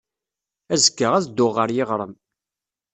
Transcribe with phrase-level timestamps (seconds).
[0.73, 2.13] Azekka, ad dduɣ ɣer yiɣrem.